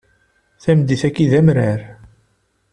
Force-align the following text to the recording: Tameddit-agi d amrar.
Tameddit-agi 0.63 1.25
d 1.31 1.33
amrar. 1.39 1.79